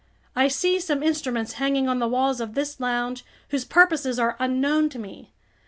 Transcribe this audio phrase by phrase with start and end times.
[0.35, 4.89] I see some instruments hanging on the walls of this lounge whose purposes are unknown
[4.89, 5.31] to me.